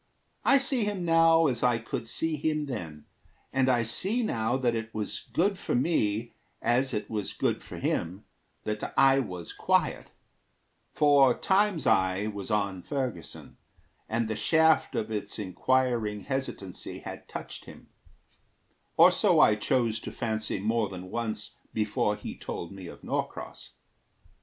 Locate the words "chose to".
19.53-20.11